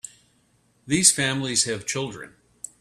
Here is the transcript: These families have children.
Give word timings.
These 0.87 1.11
families 1.11 1.65
have 1.65 1.85
children. 1.85 2.33